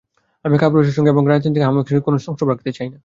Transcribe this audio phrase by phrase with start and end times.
[0.45, 2.97] আমি কাপুরুষদের সঙ্গে এবং রাজনৈতিক আহাম্মকির সঙ্গে কোন সংস্রব রাখতে চাই না।